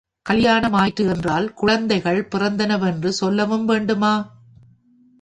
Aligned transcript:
கலியானமாயிற்று 0.29 1.03
என்றால் 1.09 1.53
குழந்தைகள் 1.53 2.27
பிறந்தனவென்று 2.35 3.09
சொல்லவும் 3.13 3.65
வேண்டுமா? 3.65 4.13